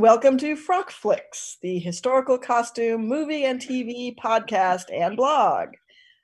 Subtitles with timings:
[0.00, 5.74] and welcome to Frock Flicks, the historical costume movie and TV podcast and blog.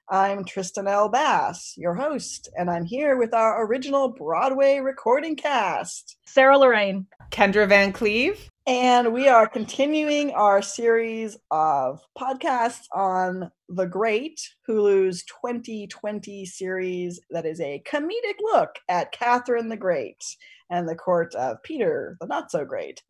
[0.08, 1.10] I'm Tristan L.
[1.10, 7.68] Bass, your host, and I'm here with our original Broadway recording cast Sarah Lorraine, Kendra
[7.68, 16.46] Van Cleve, and we are continuing our series of podcasts on The Great, Hulu's 2020
[16.46, 20.24] series that is a comedic look at Catherine the Great
[20.70, 23.02] and the court of Peter the Not So Great.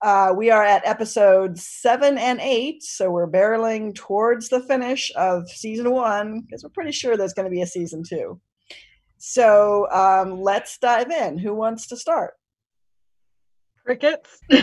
[0.00, 5.48] Uh, we are at episode seven and eight, so we're barreling towards the finish of
[5.48, 8.40] season one because we're pretty sure there's going to be a season two.
[9.16, 11.36] So um, let's dive in.
[11.36, 12.34] Who wants to start?
[13.84, 14.38] Crickets.
[14.50, 14.56] uh,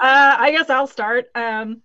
[0.00, 1.26] I guess I'll start.
[1.34, 1.82] Um,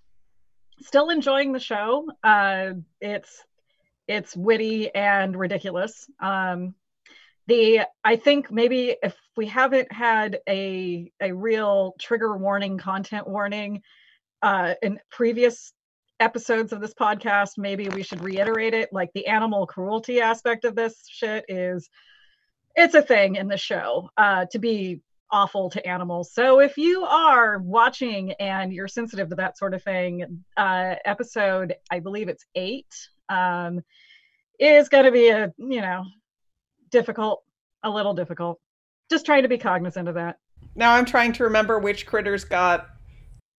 [0.80, 2.08] still enjoying the show.
[2.24, 3.44] Uh, it's
[4.08, 6.10] it's witty and ridiculous.
[6.22, 6.76] Um,
[7.48, 13.82] the I think maybe if we haven't had a a real trigger warning, content warning
[14.42, 15.74] uh, in previous
[16.20, 18.90] episodes of this podcast, maybe we should reiterate it.
[18.92, 21.90] Like the animal cruelty aspect of this shit is
[22.76, 26.32] it's a thing in the show uh, to be awful to animals.
[26.32, 31.76] So if you are watching and you're sensitive to that sort of thing, uh, episode
[31.92, 32.94] I believe it's eight
[33.30, 33.82] um,
[34.60, 36.06] is going to be a you know
[36.94, 37.44] difficult,
[37.84, 38.62] a little difficult.
[39.10, 40.38] Just trying to be cognizant of that.
[40.76, 42.88] Now I'm trying to remember which critters got.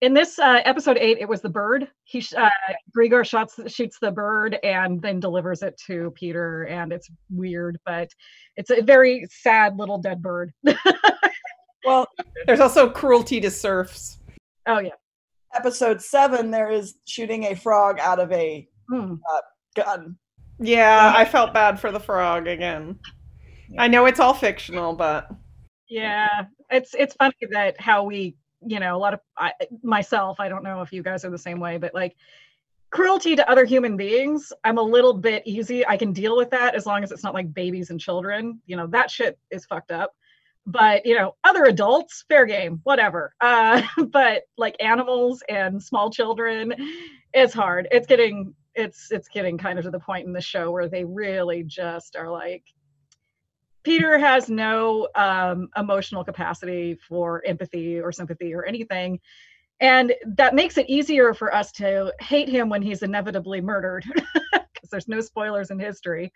[0.01, 1.89] In this uh, episode eight, it was the bird.
[2.05, 2.49] He uh,
[2.97, 8.09] Grigor shoots shoots the bird and then delivers it to Peter, and it's weird, but
[8.57, 10.53] it's a very sad little dead bird.
[11.85, 12.07] well,
[12.47, 14.19] there's also cruelty to serfs.
[14.67, 14.91] Oh yeah.
[15.55, 19.15] Episode seven, there is shooting a frog out of a hmm.
[19.33, 19.41] uh,
[19.83, 20.17] gun.
[20.59, 22.99] Yeah, I felt bad for the frog again.
[23.79, 25.31] I know it's all fictional, but
[25.89, 28.37] yeah, it's it's funny that how we,
[28.67, 29.53] you know, a lot of I,
[29.83, 30.41] myself.
[30.41, 32.17] I don't know if you guys are the same way, but like
[32.91, 35.87] cruelty to other human beings, I'm a little bit easy.
[35.87, 38.61] I can deal with that as long as it's not like babies and children.
[38.67, 40.15] You know, that shit is fucked up.
[40.67, 43.35] But you know, other adults, fair game, whatever.
[43.41, 46.75] Uh, but like animals and small children,
[47.33, 47.89] it's hard.
[47.91, 51.05] It's getting it's it's getting kind of to the point in the show where they
[51.05, 52.65] really just are like
[53.85, 59.21] Peter has no um, emotional capacity for empathy or sympathy or anything.
[59.81, 64.05] And that makes it easier for us to hate him when he's inevitably murdered,
[64.53, 66.33] because there's no spoilers in history.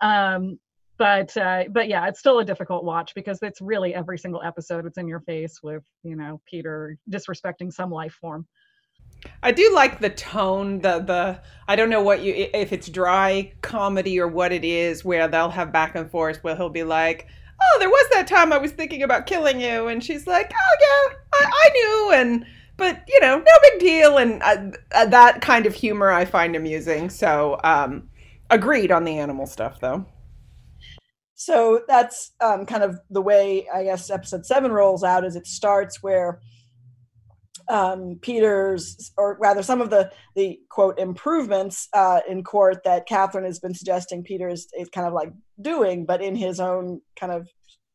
[0.00, 0.58] Um,
[0.98, 4.86] but uh, but yeah, it's still a difficult watch because it's really every single episode.
[4.86, 8.46] It's in your face with you know Peter disrespecting some life form.
[9.42, 13.52] I do like the tone, the the I don't know what you if it's dry
[13.62, 17.26] comedy or what it is where they'll have back and forth where he'll be like,
[17.60, 20.76] "Oh, there was that time I was thinking about killing you," and she's like, "Oh
[20.80, 22.46] yeah, I, I knew," and
[22.76, 26.56] but you know, no big deal, and uh, uh, that kind of humor I find
[26.56, 27.10] amusing.
[27.10, 28.08] So, um,
[28.50, 30.06] agreed on the animal stuff though.
[31.34, 35.24] So that's um, kind of the way I guess episode seven rolls out.
[35.24, 36.40] Is it starts where
[37.68, 43.44] um, Peter's, or rather, some of the the quote improvements uh, in court that Catherine
[43.44, 47.32] has been suggesting Peter is, is kind of like doing, but in his own kind
[47.32, 47.48] of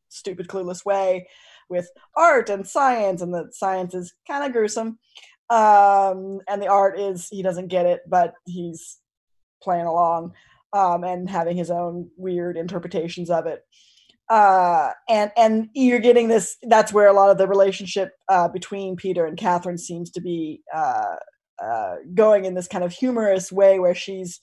[0.08, 1.26] stupid, clueless way,
[1.68, 4.98] with art and science, and the science is kind of gruesome,
[5.50, 8.98] um, and the art is he doesn't get it, but he's
[9.62, 10.32] playing along
[10.72, 13.62] um, and having his own weird interpretations of it
[14.30, 16.56] uh, and and you're getting this.
[16.62, 20.62] That's where a lot of the relationship uh, between Peter and Catherine seems to be
[20.74, 21.16] uh,
[21.62, 24.40] uh, going in this kind of humorous way, where she's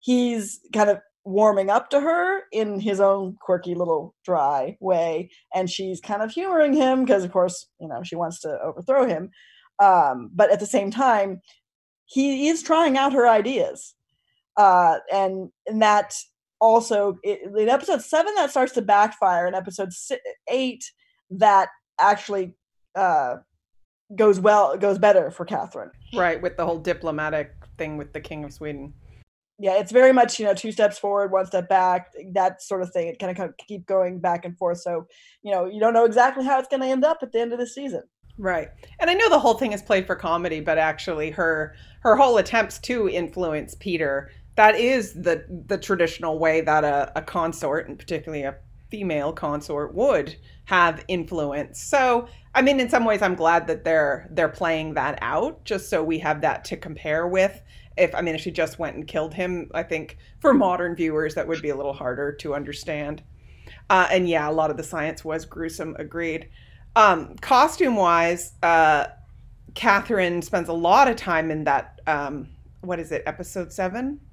[0.00, 5.70] he's kind of warming up to her in his own quirky little dry way, and
[5.70, 9.30] she's kind of humoring him because, of course, you know she wants to overthrow him.
[9.82, 11.40] Um, but at the same time,
[12.04, 13.94] he is trying out her ideas,
[14.58, 16.14] uh, and and that
[16.60, 19.90] also it, in episode seven that starts to backfire in episode
[20.48, 20.84] eight
[21.30, 21.68] that
[22.00, 22.54] actually
[22.94, 23.36] uh,
[24.14, 25.90] goes well goes better for catherine.
[26.14, 28.94] Right with the whole diplomatic thing with the king of sweden.
[29.58, 32.90] Yeah it's very much you know two steps forward one step back that sort of
[32.92, 33.08] thing.
[33.08, 34.78] It kind of keep going back and forth.
[34.80, 35.06] So
[35.42, 37.52] you know you don't know exactly how it's going to end up at the end
[37.52, 38.02] of the season.
[38.38, 38.68] Right.
[39.00, 42.38] And i know the whole thing is played for comedy but actually her her whole
[42.38, 47.98] attempts to influence peter that is the the traditional way that a, a consort and
[47.98, 48.56] particularly a
[48.90, 51.80] female consort would have influence.
[51.80, 55.88] So, I mean, in some ways, I'm glad that they're they're playing that out, just
[55.88, 57.62] so we have that to compare with.
[57.96, 61.34] If I mean, if she just went and killed him, I think for modern viewers
[61.34, 63.22] that would be a little harder to understand.
[63.88, 65.96] Uh, and yeah, a lot of the science was gruesome.
[65.98, 66.48] Agreed.
[66.94, 69.06] Um, costume wise, uh,
[69.74, 72.00] Catherine spends a lot of time in that.
[72.06, 72.48] Um,
[72.80, 73.22] what is it?
[73.26, 74.25] Episode 7 mm-hmm.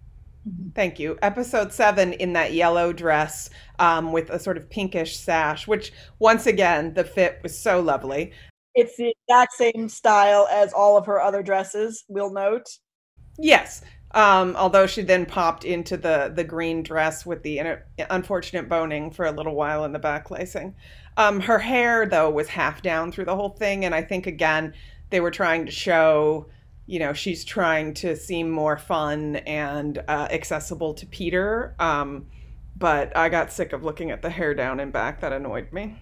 [0.76, 1.18] Thank you.
[1.22, 3.50] Episode seven in that yellow dress
[3.80, 8.34] um, with a sort of pinkish sash, which once again the fit was so lovely.
[8.76, 12.04] It's the exact same style as all of her other dresses.
[12.08, 12.68] We'll note.
[13.40, 17.62] Yes, um, although she then popped into the the green dress with the
[18.10, 20.76] unfortunate boning for a little while in the back lacing.
[21.18, 24.74] Um, her hair though was half down through the whole thing, and I think again
[25.10, 26.48] they were trying to show,
[26.94, 31.76] you know, she's trying to seem more fun and uh, accessible to Peter.
[31.80, 32.28] Um,
[32.78, 35.20] but I got sick of looking at the hair down and back.
[35.22, 35.98] That annoyed me.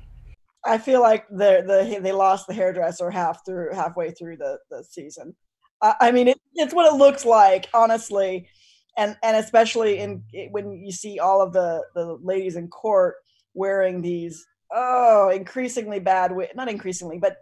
[0.65, 4.83] I feel like the the they lost the hairdresser half through halfway through the the
[4.83, 5.33] season.
[5.81, 8.49] I mean, it, it's what it looks like, honestly,
[8.97, 10.21] and and especially in
[10.51, 13.15] when you see all of the the ladies in court
[13.53, 14.45] wearing these
[14.75, 17.37] oh increasingly bad not increasingly but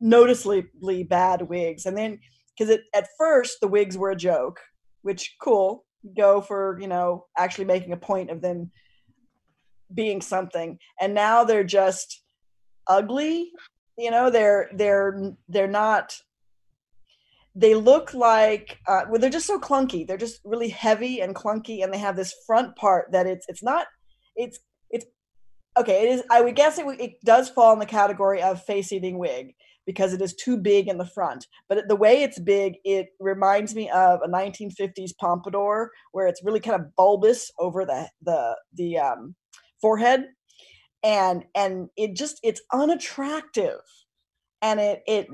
[0.00, 2.20] noticeably bad wigs, and then
[2.58, 4.60] because at first the wigs were a joke,
[5.02, 5.84] which cool
[6.16, 8.70] go for you know actually making a point of them
[9.94, 12.22] being something, and now they're just
[12.86, 13.50] ugly.
[13.98, 16.16] You know, they're they're they're not
[17.54, 21.82] they look like uh, well they're just so clunky they're just really heavy and clunky
[21.82, 23.86] and they have this front part that it's it's not
[24.36, 24.58] it's
[24.90, 25.04] it's
[25.78, 28.92] okay it is i would guess it, it does fall in the category of face
[28.92, 29.54] eating wig
[29.86, 31.46] because it is too big in the front.
[31.68, 36.60] But the way it's big it reminds me of a 1950s pompadour where it's really
[36.60, 39.34] kind of bulbous over the the the um,
[39.80, 40.26] forehead.
[41.02, 43.80] And and it just it's unattractive.
[44.60, 45.26] And it it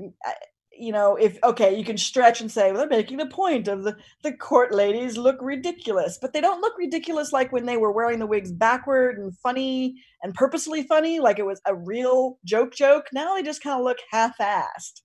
[0.79, 3.83] you know, if okay, you can stretch and say, well, they're making the point of
[3.83, 7.91] the, the court ladies look ridiculous, but they don't look ridiculous like when they were
[7.91, 12.73] wearing the wigs backward and funny and purposely funny, like it was a real joke
[12.73, 13.07] joke.
[13.11, 15.01] Now they just kind of look half-assed,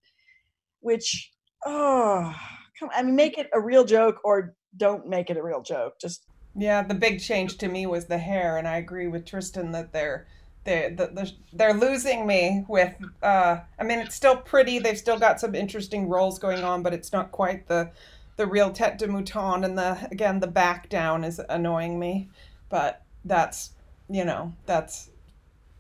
[0.81, 1.33] which
[1.67, 2.33] oh,
[2.79, 5.95] come I mean, make it a real joke or don't make it a real joke.
[6.01, 6.25] Just
[6.57, 9.93] yeah, the big change to me was the hair, and I agree with Tristan that
[9.93, 10.29] they're
[10.65, 14.79] they the, they're losing me with uh i mean it's still pretty.
[14.79, 17.91] They've still got some interesting roles going on but it's not quite the
[18.37, 19.65] the real tete de mouton.
[19.65, 22.29] And the again the back down is annoying me.
[22.69, 23.71] But that's
[24.09, 25.11] you know that's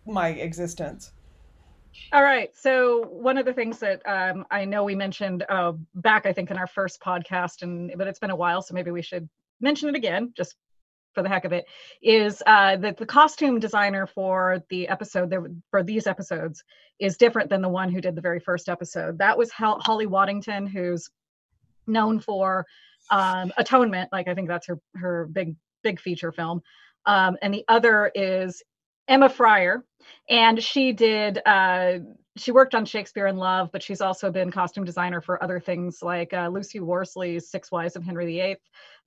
[0.06, 1.12] my existence.
[2.12, 2.50] All right.
[2.54, 6.50] So one of the things that um, i know we mentioned uh, back i think
[6.50, 9.28] in our first podcast and but it's been a while so maybe we should
[9.60, 10.56] mention it again just
[11.14, 11.64] for the heck of it
[12.02, 16.62] is uh, that the costume designer for the episode there for these episodes
[16.99, 19.19] is different than the one who did the very first episode.
[19.19, 21.08] That was Holly Waddington, who's
[21.87, 22.66] known for
[23.11, 26.62] um, Atonement, like I think that's her her big big feature film,
[27.06, 28.62] um, and the other is
[29.08, 29.84] Emma Fryer,
[30.28, 31.40] and she did.
[31.44, 31.99] Uh,
[32.36, 36.02] she worked on Shakespeare in Love, but she's also been costume designer for other things
[36.02, 38.56] like uh, Lucy Worsley's Six Wives of Henry VIII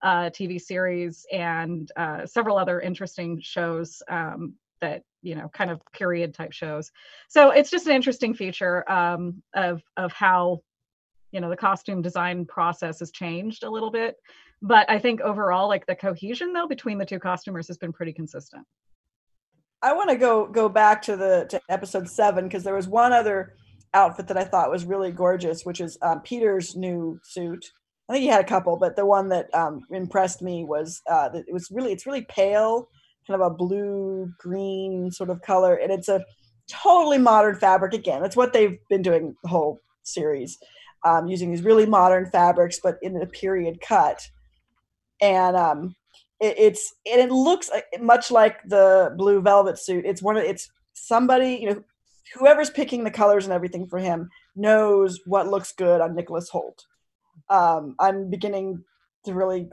[0.02, 5.82] uh, TV series and uh, several other interesting shows um, that you know kind of
[5.92, 6.92] period type shows.
[7.28, 10.62] So it's just an interesting feature um, of of how
[11.32, 14.16] you know the costume design process has changed a little bit.
[14.62, 18.14] But I think overall, like the cohesion though between the two costumers has been pretty
[18.14, 18.66] consistent.
[19.82, 23.14] I want to go go back to the to episode seven because there was one
[23.14, 23.54] other
[23.94, 27.66] outfit that I thought was really gorgeous, which is um, Peter's new suit.
[28.10, 31.30] I think he had a couple, but the one that um, impressed me was uh,
[31.30, 32.88] that it was really it's really pale,
[33.28, 36.24] kind of a blue green sort of color, and it's a
[36.68, 37.94] totally modern fabric.
[37.94, 40.58] Again, it's what they've been doing the whole series,
[41.06, 44.22] um, using these really modern fabrics, but in a period cut.
[45.22, 45.96] And um,
[46.40, 50.06] it, it's and it looks much like the blue velvet suit.
[50.06, 51.84] It's one of it's somebody you know
[52.36, 56.86] whoever's picking the colors and everything for him knows what looks good on Nicholas Hoult.
[57.50, 58.84] Um, I'm beginning
[59.26, 59.70] to really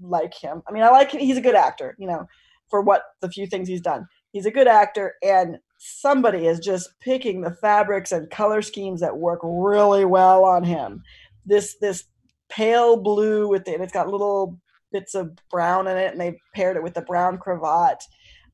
[0.00, 0.62] like him.
[0.68, 1.20] I mean, I like him.
[1.20, 2.26] He's a good actor, you know,
[2.68, 4.06] for what the few things he's done.
[4.32, 9.16] He's a good actor, and somebody is just picking the fabrics and color schemes that
[9.16, 11.02] work really well on him.
[11.46, 12.04] This this
[12.48, 14.58] pale blue with it, it's got little
[14.92, 18.02] bits of brown in it, and they paired it with the brown cravat.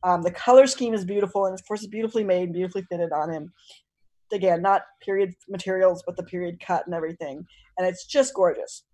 [0.03, 3.31] Um, the color scheme is beautiful, and of course, it's beautifully made, beautifully fitted on
[3.31, 3.53] him.
[4.33, 7.47] Again, not period materials, but the period cut and everything,
[7.79, 8.85] and it's just gorgeous.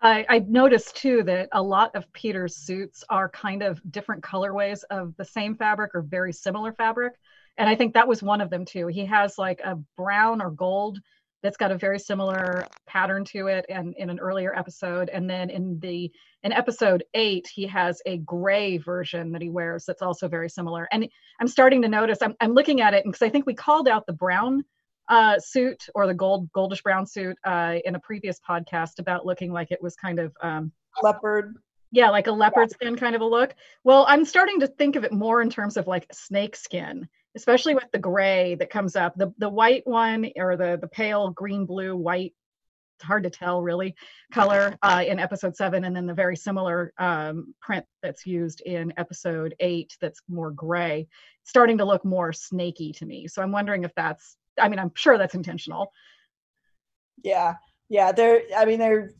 [0.00, 4.84] I, I noticed too that a lot of Peter's suits are kind of different colorways
[4.90, 7.14] of the same fabric or very similar fabric.
[7.56, 8.86] And I think that was one of them too.
[8.86, 11.00] He has like a brown or gold
[11.42, 15.08] that's got a very similar pattern to it and in an earlier episode.
[15.08, 16.10] And then in the
[16.42, 20.88] in episode 8 he has a gray version that he wears that's also very similar.
[20.92, 21.08] And
[21.40, 24.06] i'm starting to notice i'm, I'm looking at it because i think we called out
[24.06, 24.64] the brown
[25.08, 29.50] uh, suit or the gold goldish brown suit uh, in a previous podcast about looking
[29.50, 30.70] like it was kind of um,
[31.02, 31.54] leopard.
[31.90, 33.54] Yeah like a leopard skin kind of a look.
[33.84, 37.74] Well i'm starting to think of it more in terms of like snake skin especially
[37.74, 39.14] with the gray that comes up.
[39.16, 42.34] The the white one or the the pale green, blue, white,
[42.96, 43.94] it's hard to tell really,
[44.32, 48.92] color uh, in episode seven, and then the very similar um, print that's used in
[48.96, 51.06] episode eight that's more gray,
[51.44, 53.28] starting to look more snaky to me.
[53.28, 54.36] So I'm wondering if that's.
[54.60, 55.92] I mean, I'm sure that's intentional.
[57.22, 57.54] Yeah,
[57.88, 58.12] yeah.
[58.12, 58.42] They're.
[58.56, 59.12] I mean, they're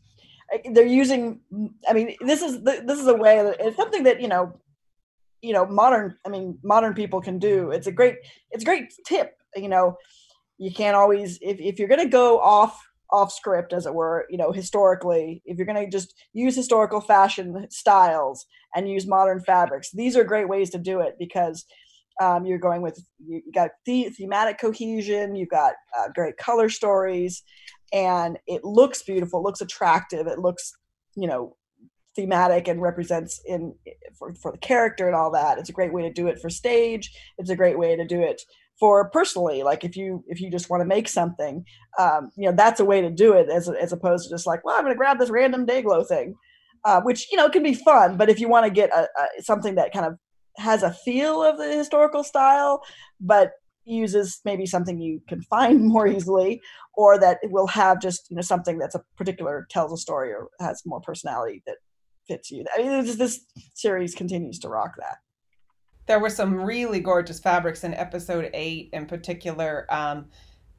[0.71, 1.39] they're using
[1.87, 4.59] i mean this is this is a way that it's something that you know
[5.41, 7.71] you know modern i mean modern people can do.
[7.71, 8.15] It's a great
[8.51, 9.97] it's a great tip you know.
[10.57, 12.77] You can't always if, if you're going to go off
[13.11, 17.01] off script as it were you know historically if you're going to just use historical
[17.01, 21.65] fashion styles and use modern fabrics these are great ways to do it because
[22.21, 27.41] um, you're going with you got the thematic cohesion you've got uh, great color stories
[27.91, 30.71] and it looks beautiful it looks attractive it looks
[31.15, 31.55] you know
[32.19, 33.73] thematic and represents in
[34.17, 35.57] for, for the character and all that.
[35.57, 37.11] It's a great way to do it for stage.
[37.37, 38.41] It's a great way to do it
[38.79, 41.65] for personally like if you if you just want to make something
[41.99, 44.63] um, you know that's a way to do it as, as opposed to just like
[44.63, 46.33] well i'm going to grab this random day glow thing
[46.85, 49.43] uh, which you know can be fun but if you want to get a, a,
[49.43, 50.17] something that kind of
[50.57, 52.81] has a feel of the historical style
[53.19, 53.51] but
[53.85, 56.61] uses maybe something you can find more easily
[56.95, 60.47] or that will have just you know something that's a particular tells a story or
[60.59, 61.77] has more personality that
[62.29, 62.63] fits you.
[62.77, 63.41] I mean, this
[63.73, 65.17] series continues to rock that.
[66.05, 69.85] There were some really gorgeous fabrics in episode eight, in particular.
[69.89, 70.27] Um,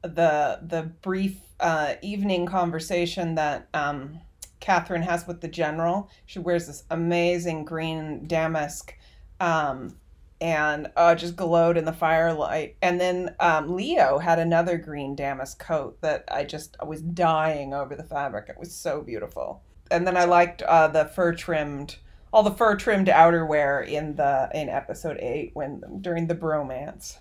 [0.01, 4.19] the the brief uh, evening conversation that um,
[4.59, 6.09] Catherine has with the general.
[6.25, 8.93] She wears this amazing green damask,
[9.39, 9.95] um,
[10.39, 12.77] and uh, just glowed in the firelight.
[12.81, 17.73] And then um, Leo had another green damask coat that I just I was dying
[17.73, 18.49] over the fabric.
[18.49, 21.97] It was so beautiful and then I liked uh, the fur trimmed,
[22.33, 27.17] all the fur trimmed outerwear in the in episode eight when during the bromance.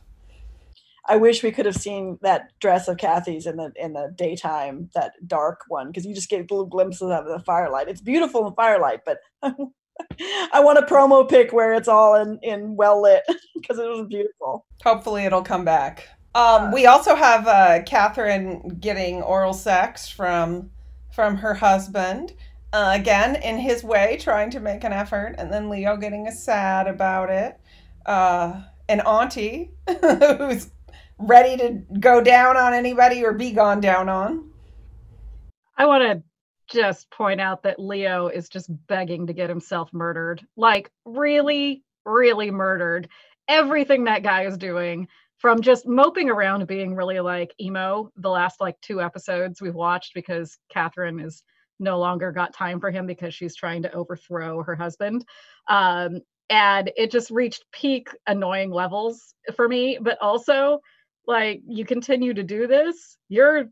[1.07, 4.91] I wish we could have seen that dress of Kathy's in the in the daytime,
[4.95, 7.89] that dark one, because you just get little glimpses of the firelight.
[7.89, 12.77] It's beautiful in firelight, but I want a promo pic where it's all in in
[12.77, 13.23] well lit
[13.55, 14.67] because it was beautiful.
[14.85, 16.07] Hopefully, it'll come back.
[16.35, 20.71] Um, we also have uh, Catherine getting oral sex from
[21.13, 22.35] from her husband
[22.73, 26.87] uh, again in his way trying to make an effort and then leo getting sad
[26.87, 27.59] about it.
[28.07, 30.71] Uh, auntie who's
[31.19, 34.51] ready to go down on anybody or be gone down on.
[35.77, 36.23] I want to
[36.77, 40.45] just point out that leo is just begging to get himself murdered.
[40.57, 43.09] Like really really murdered.
[43.49, 45.09] Everything that guy is doing
[45.39, 50.15] from just moping around being really like emo the last like two episodes we've watched
[50.15, 51.43] because catherine is
[51.81, 55.25] no longer got time for him because she's trying to overthrow her husband.
[55.69, 59.99] Um, and it just reached peak annoying levels for me.
[60.01, 60.81] But also,
[61.27, 63.67] like, you continue to do this, you're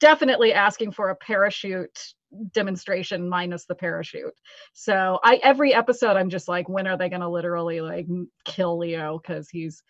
[0.00, 2.14] definitely asking for a parachute
[2.52, 4.34] demonstration minus the parachute.
[4.74, 8.06] So I every episode I'm just like, when are they going to literally like
[8.44, 9.82] kill Leo because he's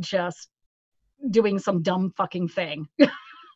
[0.00, 0.48] just
[1.30, 2.88] doing some dumb fucking thing.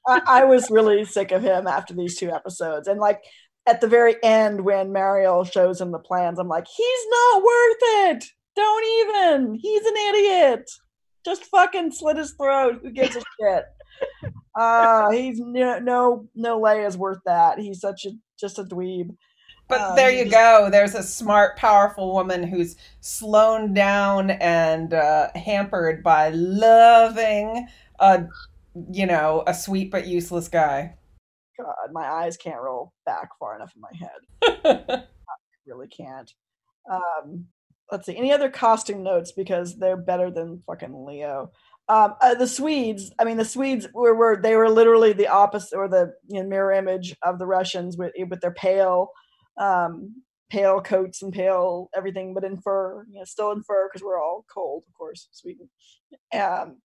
[0.07, 3.23] I, I, was really sick of him after these two episodes, and like
[3.69, 7.77] at the very end when Marial shows him the plans, I'm like, he's not worth
[7.81, 8.25] it.
[8.57, 9.55] Don't even.
[9.55, 10.71] He's an idiot.
[11.25, 12.81] Just fucking slit his throat.
[12.83, 13.65] Who gives a shit?
[14.55, 17.61] Uh, he's no no no is worth that.
[17.61, 18.11] He's such a
[18.41, 19.15] just a dweeb.
[19.69, 20.69] But uh, there you just, go.
[20.69, 27.69] There's a smart, powerful woman who's slowed down and uh, hampered by loving
[28.01, 28.25] a,
[28.91, 30.95] you know, a sweet but useless guy.
[31.59, 34.81] God, my eyes can't roll back far enough in my head.
[34.89, 35.05] I
[35.67, 36.33] really can't.
[36.91, 37.47] Um,
[37.91, 38.17] let's see.
[38.17, 41.51] Any other costume notes because they're better than fucking Leo.
[41.89, 43.13] Um, uh, the Swedes.
[43.19, 46.49] I mean, the Swedes were, were they were literally the opposite or the you know,
[46.49, 49.09] mirror image of the Russians with with their pale,
[49.59, 53.07] um, pale coats and pale everything, but in fur.
[53.11, 55.71] You know, still in fur because we're all cold, of course, Sweden.
[56.35, 56.77] Um,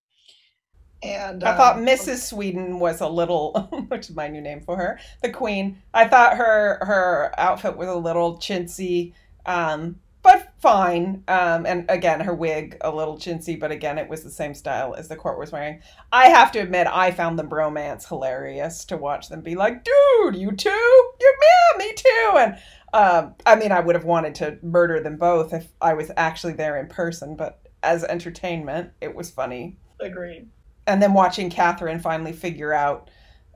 [1.03, 2.09] and I thought Mrs.
[2.09, 3.53] Um, Sweden was a little,
[3.89, 5.81] which is my new name for her, the Queen.
[5.93, 9.13] I thought her her outfit was a little chintzy,
[9.45, 11.23] um, but fine.
[11.27, 14.95] Um, and again, her wig a little chintzy, but again, it was the same style
[14.95, 15.81] as the court was wearing.
[16.11, 20.35] I have to admit, I found the bromance hilarious to watch them be like, "Dude,
[20.35, 20.69] you too?
[20.69, 22.57] You yeah, me too." And
[22.93, 26.53] um, I mean, I would have wanted to murder them both if I was actually
[26.53, 29.77] there in person, but as entertainment, it was funny.
[29.99, 30.47] Agreed.
[30.85, 33.09] And then watching Catherine finally figure out,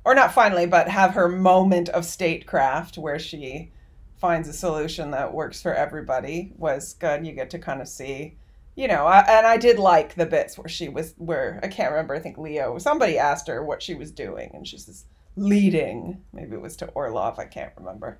[0.05, 3.71] or not finally, but have her moment of statecraft where she
[4.17, 7.25] finds a solution that works for everybody was good.
[7.25, 8.37] You get to kind of see,
[8.75, 11.91] you know, I, and I did like the bits where she was, where I can't
[11.91, 15.05] remember, I think Leo, somebody asked her what she was doing, and she says,
[15.35, 16.23] leading.
[16.33, 18.19] Maybe it was to Orlov, I can't remember.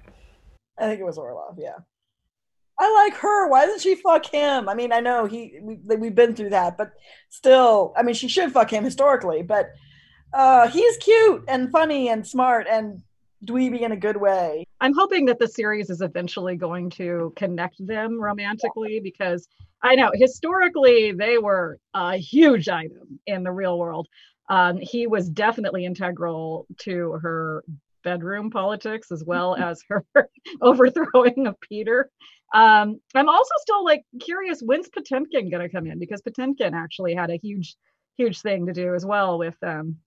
[0.77, 1.77] I think it was Orlov, yeah.
[2.79, 3.47] I like her.
[3.47, 4.69] Why doesn't she fuck him?
[4.69, 6.91] I mean, I know he we, we've been through that, but
[7.29, 9.41] still, I mean, she should fuck him historically.
[9.41, 9.71] But
[10.33, 13.01] uh, he's cute and funny and smart and
[13.45, 14.65] dweeby in a good way.
[14.79, 19.47] I'm hoping that the series is eventually going to connect them romantically because
[19.81, 24.07] I know historically they were a huge item in the real world.
[24.49, 27.63] Um, he was definitely integral to her
[28.03, 30.05] bedroom politics as well as her
[30.61, 32.09] overthrowing of Peter.
[32.53, 37.13] Um, I'm also still like curious when's Potemkin going to come in because Potemkin actually
[37.13, 37.75] had a huge,
[38.17, 39.97] huge thing to do as well with um,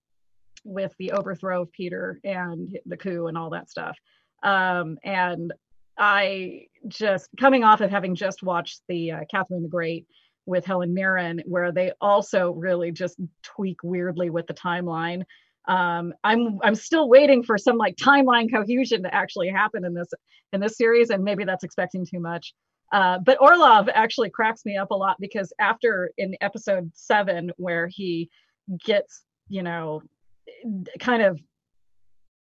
[0.64, 3.96] with the overthrow of Peter and the coup and all that stuff.
[4.42, 5.52] Um, and
[5.98, 10.06] I just coming off of having just watched the uh, Catherine the Great
[10.46, 15.24] with Helen Mirren, where they also really just tweak weirdly with the timeline.
[15.68, 20.08] Um, I'm I'm still waiting for some like timeline cohesion to actually happen in this
[20.52, 22.54] in this series, and maybe that's expecting too much.
[22.92, 27.88] Uh, but Orlov actually cracks me up a lot because after in episode seven, where
[27.88, 28.30] he
[28.84, 30.02] gets you know
[30.98, 31.40] kind of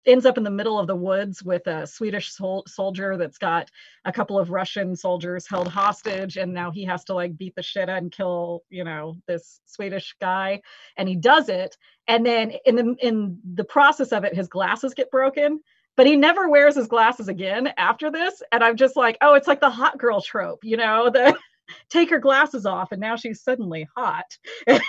[0.09, 3.69] ends up in the middle of the woods with a Swedish sol- soldier that's got
[4.05, 7.63] a couple of Russian soldiers held hostage, and now he has to like beat the
[7.63, 10.61] shit out and kill, you know, this Swedish guy,
[10.97, 14.93] and he does it, and then in the in the process of it, his glasses
[14.93, 15.61] get broken.
[15.95, 18.41] But he never wears his glasses again after this.
[18.53, 21.37] And I'm just like, oh, it's like the hot girl trope, you know, the
[21.89, 24.25] take her glasses off and now she's suddenly hot.
[24.67, 24.81] and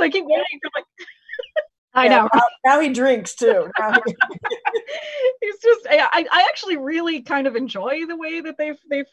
[0.00, 0.86] I keep waiting for like
[1.96, 2.28] I know.
[2.32, 3.70] Now, now, he drinks too.
[4.06, 4.14] He...
[5.40, 5.86] He's just.
[5.88, 9.06] I, I actually really kind of enjoy the way that they've they've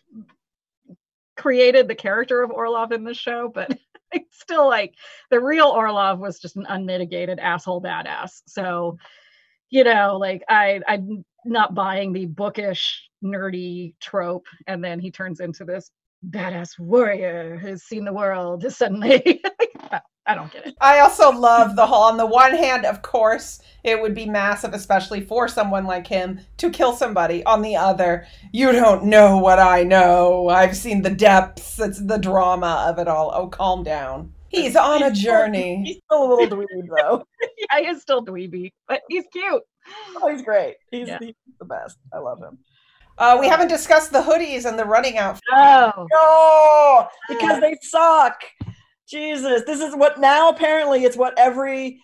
[1.36, 3.72] created the character of Orlov in this show, but
[4.12, 4.94] it's still like
[5.32, 8.42] the real Orlov was just an unmitigated asshole badass.
[8.48, 8.98] So,
[9.70, 15.40] you know, like I I'm not buying the bookish nerdy trope, and then he turns
[15.40, 15.90] into this
[16.30, 19.42] badass warrior who's seen the world suddenly.
[20.26, 20.76] I don't get it.
[20.80, 22.04] I also love the whole.
[22.04, 26.40] On the one hand, of course, it would be massive, especially for someone like him,
[26.58, 27.44] to kill somebody.
[27.44, 30.48] On the other, you don't know what I know.
[30.48, 31.78] I've seen the depths.
[31.78, 33.32] It's the drama of it all.
[33.34, 34.32] Oh, calm down.
[34.48, 35.84] He's on a journey.
[35.86, 37.26] He's still a little dweeby, though.
[37.42, 39.64] yeah, he is still dweeby, but he's cute.
[40.18, 40.76] Oh, he's great.
[40.92, 41.18] He's, yeah.
[41.20, 41.98] he's the best.
[42.14, 42.60] I love him.
[43.18, 45.44] Uh, we haven't discussed the hoodies and the running outfit.
[45.52, 46.08] Oh.
[46.12, 48.42] No, because they suck.
[49.08, 52.00] Jesus, this is what now apparently it's what every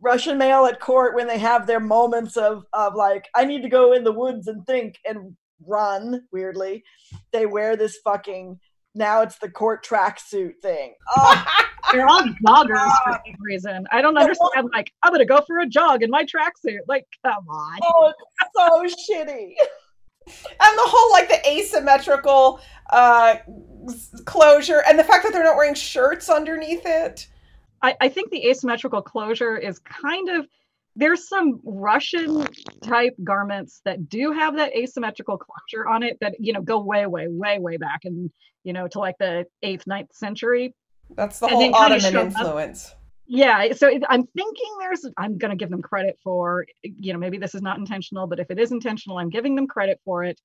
[0.00, 3.68] Russian male at court when they have their moments of of like I need to
[3.68, 6.84] go in the woods and think and run weirdly,
[7.32, 8.60] they wear this fucking
[8.94, 10.94] now it's the court tracksuit thing.
[11.16, 11.44] Oh.
[11.92, 13.86] They're all joggers for some reason.
[13.92, 14.70] I don't understand.
[14.74, 16.80] Like, I'm gonna go for a jog in my tracksuit.
[16.88, 17.78] Like, come on.
[17.84, 19.54] Oh, it's so shitty.
[20.26, 22.60] And the whole like the asymmetrical
[22.90, 23.36] uh
[24.24, 27.28] closure and the fact that they're not wearing shirts underneath it.
[27.82, 30.46] I, I think the asymmetrical closure is kind of
[30.96, 32.46] there's some Russian
[32.82, 37.06] type garments that do have that asymmetrical closure on it that you know go way,
[37.06, 38.30] way, way, way back and
[38.64, 40.74] you know to like the eighth, ninth century.
[41.10, 42.90] That's the whole Ottoman influence.
[42.90, 43.00] Up.
[43.28, 47.12] Yeah, eh, so I'm thinking there's I'm going to give them credit for eh, you
[47.12, 50.00] know maybe this is not intentional, but if it is intentional, I'm giving them credit
[50.04, 50.40] for it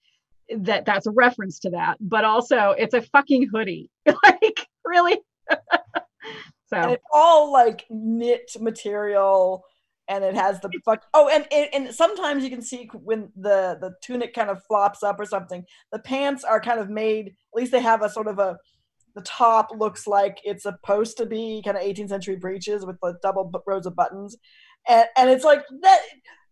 [0.49, 3.89] eh, that that's a reference to that but also it's a fucking hoodie
[4.23, 5.19] like really?
[6.71, 6.77] So.
[6.77, 9.65] And it's all like knit material
[10.07, 13.77] and it has the fuck oh and, and and sometimes you can see when the
[13.79, 17.33] the tunic kind of flops up or something the pants are kind of made at
[17.53, 18.57] least they have a sort of a
[19.15, 23.17] the top looks like it's supposed to be kind of 18th century breeches with the
[23.21, 24.38] double rows of buttons
[24.88, 26.02] and and it's like that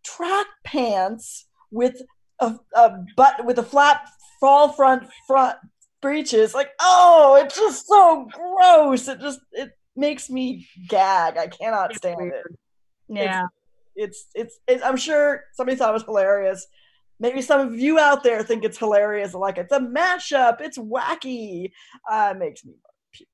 [0.04, 2.02] track pants with
[2.40, 4.08] a, a butt with a flat
[4.40, 5.58] fall front front
[6.02, 6.54] breeches.
[6.54, 9.08] Like, oh, it's just so gross.
[9.08, 11.38] It just it makes me gag.
[11.38, 12.44] I cannot stand it.
[13.08, 13.48] Yeah.
[13.96, 16.66] It's, it's, it's, it's I'm sure somebody thought it was hilarious.
[17.20, 19.34] Maybe some of you out there think it's hilarious.
[19.34, 20.62] Like it's a mashup.
[20.62, 21.72] It's wacky.
[22.10, 22.74] Uh, it makes me
[23.12, 23.28] puke.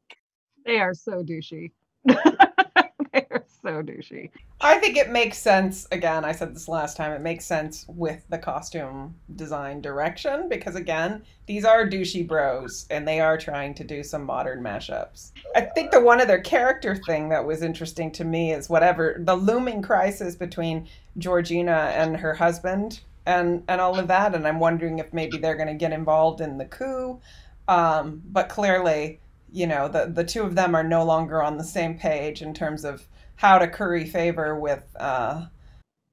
[0.65, 1.71] They are so douchey.
[2.05, 4.31] they are so douchey.
[4.61, 5.87] I think it makes sense.
[5.91, 7.11] Again, I said this last time.
[7.11, 13.07] It makes sense with the costume design direction because, again, these are douchey bros and
[13.07, 15.31] they are trying to do some modern mashups.
[15.55, 19.35] I think the one other character thing that was interesting to me is whatever the
[19.35, 24.35] looming crisis between Georgina and her husband and and all of that.
[24.35, 27.19] And I'm wondering if maybe they're going to get involved in the coup.
[27.67, 29.19] Um, but clearly,
[29.51, 32.53] you know, the the two of them are no longer on the same page in
[32.53, 34.83] terms of how to curry favor with.
[34.99, 35.45] Uh...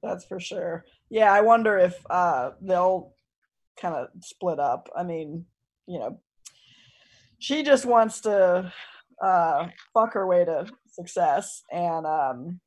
[0.01, 0.85] That's for sure.
[1.09, 3.13] Yeah, I wonder if uh, they'll
[3.79, 4.89] kind of split up.
[4.97, 5.45] I mean,
[5.87, 6.19] you know,
[7.39, 8.73] she just wants to
[9.21, 12.59] uh, fuck her way to success, and um,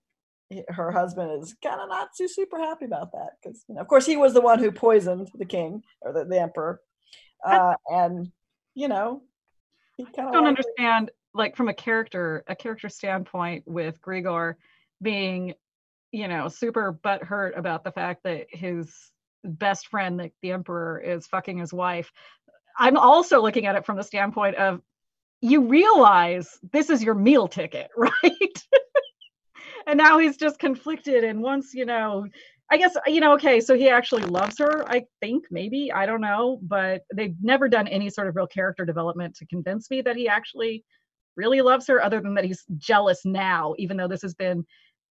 [0.69, 3.89] her husband is kind of not too super happy about that because, you know, of
[3.89, 6.81] course, he was the one who poisoned the king or the, the emperor,
[7.45, 8.31] uh, and
[8.75, 9.23] you know,
[9.97, 14.55] he kind of don't understand like from a character a character standpoint with Grigor
[15.03, 15.55] being
[16.13, 18.95] you know super butthurt about the fact that his
[19.45, 22.11] best friend the, the emperor is fucking his wife.
[22.79, 24.83] I'm also looking at it from the standpoint of
[25.41, 28.65] you realize this is your meal ticket right
[29.87, 32.27] and now he's just conflicted and wants you know
[32.70, 36.20] I guess you know okay so he actually loves her I think maybe I don't
[36.20, 40.16] know but they've never done any sort of real character development to convince me that
[40.16, 40.85] he actually
[41.37, 44.64] really loves her, other than that he's jealous now, even though this has been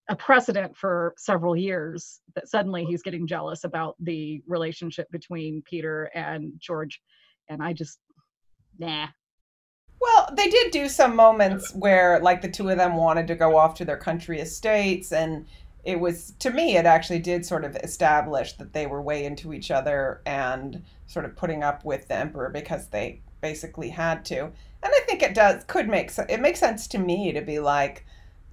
[0.09, 6.11] a precedent for several years that suddenly he's getting jealous about the relationship between Peter
[6.15, 7.01] and George.
[7.49, 7.99] And I just,
[8.79, 9.09] nah.
[10.05, 13.57] Well, they did do some moments where, like, the two of them wanted to go
[13.57, 15.13] off to their country estates.
[15.13, 15.47] And
[15.83, 19.53] it was, to me, it actually did sort of establish that they were way into
[19.53, 24.53] each other and sort of putting up with the Emperor because they basically had to
[24.85, 28.05] and I think it does could make it makes sense to me to be like,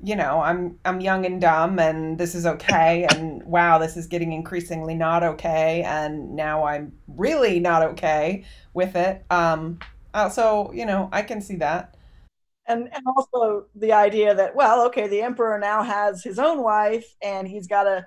[0.01, 4.07] you know, I'm I'm young and dumb, and this is okay, and wow, this is
[4.07, 9.25] getting increasingly not okay, and now I'm really not okay with it.
[9.29, 9.79] Um,
[10.13, 11.95] uh, so you know, I can see that.
[12.67, 17.05] And, and also the idea that well okay the emperor now has his own wife
[17.21, 18.05] and he's got to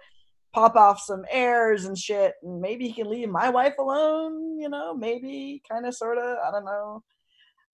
[0.55, 4.69] pop off some heirs and shit and maybe he can leave my wife alone you
[4.69, 7.03] know maybe kind of sort of i don't know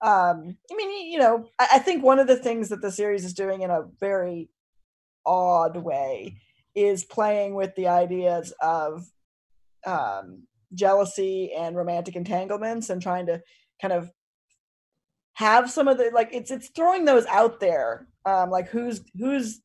[0.01, 3.25] um i mean you know I, I, think one of the things that the series
[3.25, 4.49] is doing in a very
[5.27, 6.39] odd way
[6.75, 9.07] is playing with the ideas of
[9.87, 13.43] um jealousy and romantic entanglements and trying to
[13.81, 14.11] kind of
[15.35, 19.61] have some of the like it's it's throwing those out there um like who's who's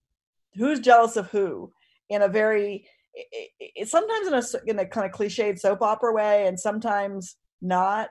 [0.56, 1.72] who's jealous of who
[2.10, 6.14] in a very it, it, sometimes in a in a kind of cliched soap opera
[6.14, 8.10] way and sometimes not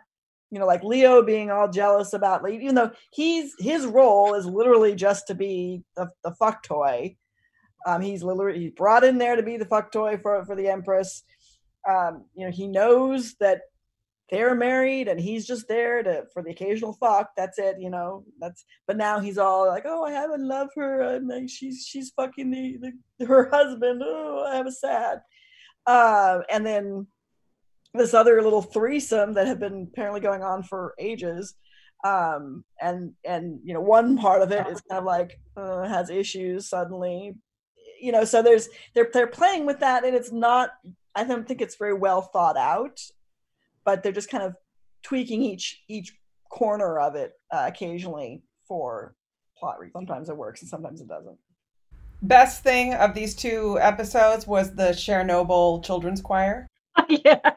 [0.55, 4.47] you know, like Leo being all jealous about, like, even though he's his role is
[4.47, 7.17] literally just to be the, the fuck toy.
[7.85, 10.69] Um, he's literally he's brought in there to be the fuck toy for for the
[10.69, 11.25] Empress.
[11.89, 13.63] Um, you know, he knows that
[14.31, 17.31] they're married and he's just there to for the occasional fuck.
[17.37, 18.25] That's it, you know.
[18.41, 21.03] That's but now he's all like, oh, I haven't loved her.
[21.03, 24.03] And like, she's she's fucking the, the her husband.
[24.05, 25.21] Oh, I have a sad.
[25.87, 27.07] Uh, and then
[27.93, 31.55] this other little threesome that had been apparently going on for ages
[32.05, 36.11] um, and and you know one part of it is kind of like uh, has
[36.11, 37.35] issues suddenly
[38.01, 40.71] you know so there's they're they're playing with that and it's not
[41.15, 43.01] i don't think it's very well thought out
[43.85, 44.55] but they're just kind of
[45.03, 46.17] tweaking each each
[46.51, 49.15] corner of it uh, occasionally for
[49.59, 51.37] plot reasons sometimes it works and sometimes it doesn't
[52.23, 56.69] best thing of these two episodes was the chernobyl children's choir
[57.09, 57.51] yeah.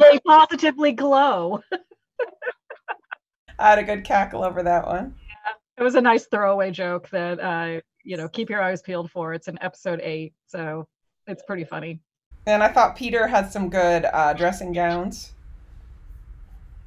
[0.00, 1.60] They positively glow.
[3.58, 5.14] I had a good cackle over that one.
[5.28, 9.10] Yeah, it was a nice throwaway joke that uh, you know, keep your eyes peeled
[9.10, 9.32] for.
[9.32, 10.86] It's in episode eight, so
[11.26, 12.00] it's pretty funny.
[12.46, 15.33] And I thought Peter had some good uh, dressing gowns.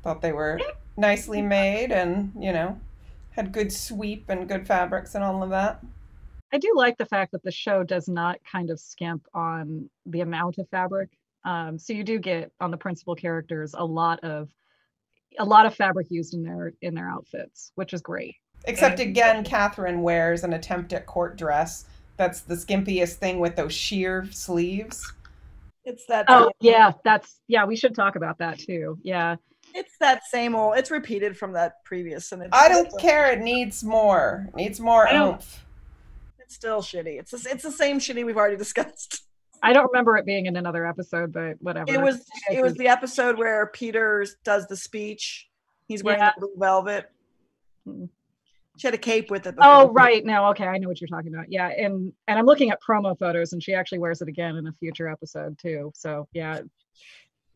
[0.07, 0.59] Thought they were
[0.95, 2.79] nicely made and, you know,
[3.31, 5.83] had good sweep and good fabrics and all of that.
[6.53, 10.21] I do like the fact that the show does not kind of skimp on the
[10.21, 11.09] amount of fabric
[11.47, 14.49] um, so you do get on the principal characters a lot of
[15.39, 18.35] a lot of fabric used in their in their outfits, which is great.
[18.65, 21.85] Except and, again, Catherine wears an attempt at court dress.
[22.17, 25.13] That's the skimpiest thing with those sheer sleeves.
[25.85, 26.25] It's that.
[26.27, 27.65] Oh yeah, that's yeah.
[27.65, 28.97] We should talk about that too.
[29.03, 29.37] Yeah.
[29.75, 30.77] It's that same old.
[30.77, 33.31] It's repeated from that previous, and I don't care.
[33.31, 34.47] It needs more.
[34.49, 35.65] It needs more oomph.
[36.39, 37.19] It's still shitty.
[37.19, 39.23] It's it's the same shitty we've already discussed.
[39.63, 41.91] I don't remember it being in another episode, but whatever.
[41.91, 45.47] It was it was the episode where Peter does the speech.
[45.87, 46.31] He's wearing Yeah.
[46.37, 47.09] the blue velvet.
[47.85, 48.05] Hmm.
[48.77, 49.55] She had a cape with it.
[49.59, 51.51] Oh right, no, okay, I know what you're talking about.
[51.51, 54.67] Yeah, and and I'm looking at promo photos, and she actually wears it again in
[54.67, 55.91] a future episode too.
[55.95, 56.59] So yeah,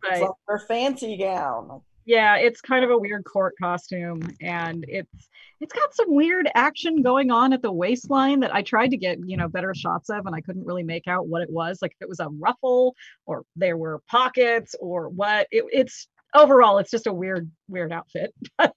[0.05, 1.81] It's like her fancy gown.
[2.05, 7.03] Yeah, it's kind of a weird court costume, and it's it's got some weird action
[7.03, 10.25] going on at the waistline that I tried to get you know better shots of,
[10.25, 11.79] and I couldn't really make out what it was.
[11.81, 15.47] Like if it was a ruffle or there were pockets or what.
[15.51, 18.73] It, it's overall, it's just a weird weird outfit, but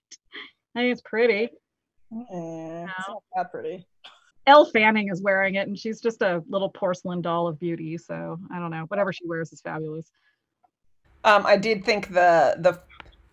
[0.77, 1.49] I think it's pretty.
[2.11, 3.87] It's not that pretty.
[4.47, 7.97] Elle Fanning is wearing it, and she's just a little porcelain doll of beauty.
[7.97, 8.85] So I don't know.
[8.89, 10.11] Whatever she wears is fabulous.
[11.25, 12.79] Um, I did think the the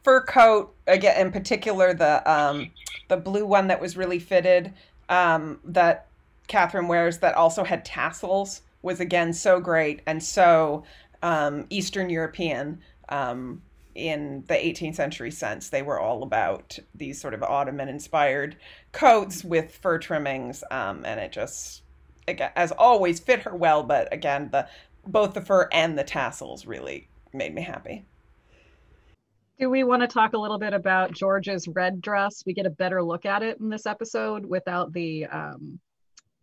[0.04, 2.72] fur coat again, in particular the um,
[3.08, 4.74] the blue one that was really fitted
[5.10, 6.08] um, that
[6.48, 10.84] Catherine wears that also had tassels was again so great and so
[11.22, 13.62] um, Eastern European um,
[13.94, 15.70] in the 18th century sense.
[15.70, 18.56] They were all about these sort of Ottoman inspired
[18.92, 21.84] coats with fur trimmings, um, and it just
[22.28, 23.84] again, as always fit her well.
[23.84, 24.68] But again, the
[25.06, 28.06] both the fur and the tassels really made me happy.
[29.62, 32.42] Do we want to talk a little bit about George's red dress?
[32.48, 35.80] We get a better look at it in this episode without the, um,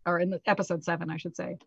[0.05, 1.57] or in the episode seven, I should say.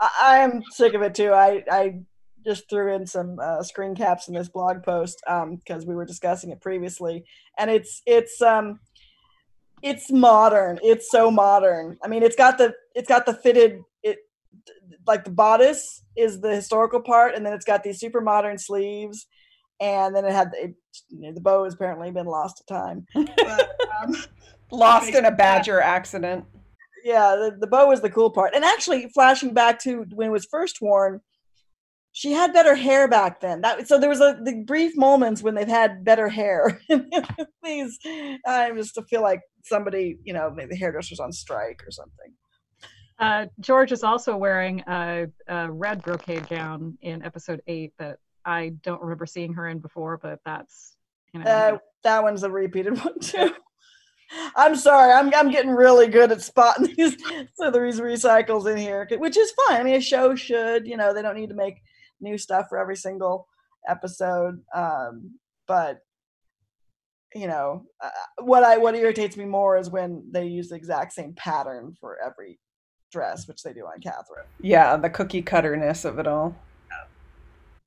[0.00, 1.34] I, I'm sick of it too.
[1.34, 2.00] I I
[2.42, 6.48] just threw in some uh, screen caps in this blog post because we were discussing
[6.48, 7.26] it previously,
[7.58, 8.80] and it's it's um
[9.82, 10.78] it's modern.
[10.82, 11.98] It's so modern.
[12.02, 14.20] I mean, it's got the it's got the fitted it
[15.06, 19.26] like the bodice is the historical part, and then it's got these super modern sleeves,
[19.82, 20.74] and then it had it,
[21.08, 23.06] you know, the bow has apparently been lost to time.
[23.14, 24.16] But, um,
[24.70, 26.44] Lost in a me badger accident.
[27.04, 28.54] yeah, the, the bow was the cool part.
[28.54, 31.20] And actually, flashing back to when it was first worn,
[32.12, 33.60] she had better hair back then.
[33.60, 36.80] That so there was a the brief moments when they've had better hair.
[37.64, 37.98] These,
[38.46, 42.32] I just feel like somebody, you know, maybe the hairdresser's on strike or something.
[43.18, 48.70] Uh, George is also wearing a, a red brocade gown in episode eight that I
[48.82, 50.96] don't remember seeing her in before, but that's,
[51.32, 53.54] you know, Uh, that one's a repeated one too.
[54.56, 57.16] I'm sorry, I'm I'm getting really good at spotting these
[57.54, 59.80] so these recycles in here, which is fine.
[59.80, 61.82] I mean, a show should, you know, they don't need to make
[62.20, 63.46] new stuff for every single
[63.86, 64.62] episode.
[64.74, 65.98] Um, but
[67.34, 68.10] you know, uh,
[68.42, 72.18] what I what irritates me more is when they use the exact same pattern for
[72.24, 72.58] every
[73.10, 74.46] dress, which they do on Catherine.
[74.60, 76.54] Yeah, the cookie cutterness of it all.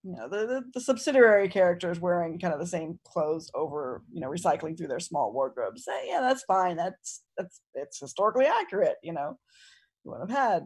[0.06, 4.22] You know the, the the subsidiary characters wearing kind of the same clothes over you
[4.22, 8.98] know recycling through their small wardrobes Eh, yeah that's fine that's that's it's historically accurate
[9.04, 9.38] you know.
[10.04, 10.64] You wouldn't have had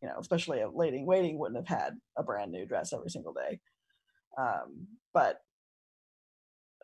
[0.00, 3.10] you know especially a lady in waiting wouldn't have had a brand new dress every
[3.10, 3.60] single day.
[4.38, 5.36] Um but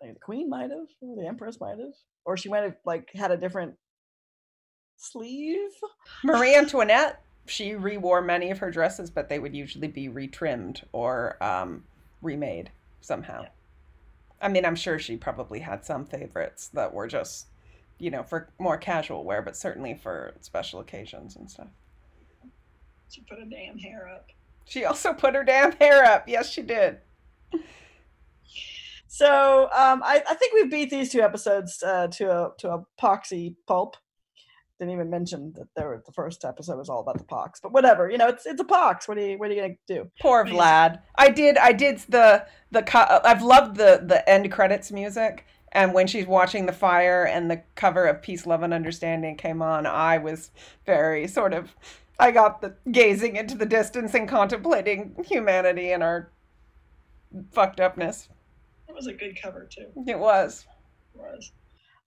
[0.01, 1.95] I think the queen might have the empress might have
[2.27, 3.75] or she might have like had a different
[4.99, 5.71] sleeve.
[6.23, 11.43] Marie Antoinette, she rewore many of her dresses, but they would usually be retrimmed or
[11.43, 11.85] um,
[12.23, 13.47] remade somehow.
[14.41, 17.49] I mean, I'm sure she probably had some favorites that were just,
[17.99, 21.69] you know, for more casual wear, but certainly for special occasions and stuff.
[23.11, 24.29] she put a damn hair up
[24.65, 26.29] She also put her damn hair up.
[26.29, 26.99] Yes, she did.
[29.09, 32.85] So um, I, I think we've beat these two episodes uh, to a to a
[33.03, 33.97] poxy pulp.
[34.79, 37.73] Didn't even mention that there were, the first episode was all about the pox, but
[37.73, 38.09] whatever.
[38.09, 39.09] You know, it's it's a pox.
[39.09, 40.09] What are you what are you gonna do?
[40.21, 40.61] Poor Amazing.
[40.61, 41.01] Vlad.
[41.17, 41.59] I did.
[41.59, 42.83] I did the the.
[42.83, 47.51] co- I've loved the the end credits music, and when she's watching the fire and
[47.51, 50.53] the cover of Peace, Love, and Understanding came on, I was
[50.87, 51.75] very sort of.
[52.21, 56.31] I got the gazing into the distance and contemplating humanity and our
[57.53, 58.29] fucked upness.
[58.89, 59.87] It was a good cover too.
[60.07, 60.67] It was.
[61.15, 61.53] It Was.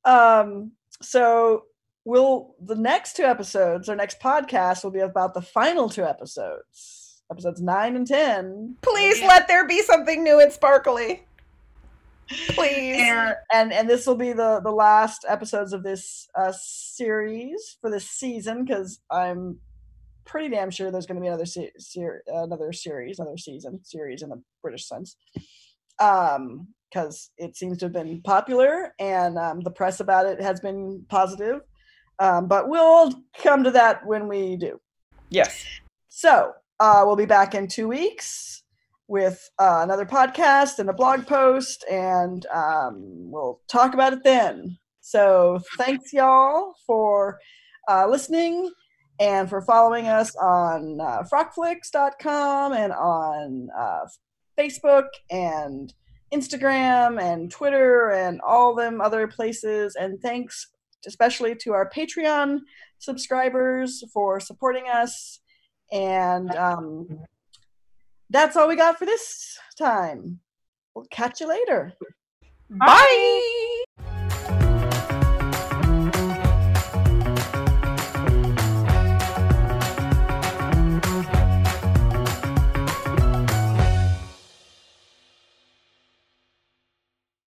[0.06, 0.72] Um.
[1.02, 1.66] So
[2.06, 7.22] will the next two episodes, our next podcast, will be about the final two episodes,
[7.32, 8.76] episodes nine and ten.
[8.82, 11.24] Please let there be something new and sparkly.
[12.50, 12.98] Please.
[13.00, 17.90] and and and this will be the the last episodes of this uh series for
[17.90, 19.60] this season because i'm
[20.24, 24.22] pretty damn sure there's going to be another se- ser- another series another season series
[24.22, 25.18] in the british sense
[26.00, 30.60] um because it seems to have been popular and um, the press about it has
[30.60, 31.62] been positive
[32.20, 34.80] um, but we'll come to that when we do
[35.30, 35.66] Yes.
[36.10, 38.64] so uh, we'll be back in two weeks
[39.08, 44.78] with uh, another podcast and a blog post, and um, we'll talk about it then.
[45.02, 47.38] So thanks, y'all, for
[47.90, 48.72] uh, listening,
[49.20, 54.06] and for following us on uh, frockflicks.com and on uh,
[54.58, 55.94] Facebook and
[56.34, 59.96] Instagram and Twitter and all them other places.
[59.96, 60.68] And thanks
[61.06, 62.60] especially to our Patreon
[63.00, 65.40] subscribers for supporting us.
[65.92, 67.08] And um,
[68.30, 70.40] that's all we got for this time.
[70.96, 71.94] We'll catch you later.
[72.70, 72.86] Bye.
[72.86, 73.84] Bye.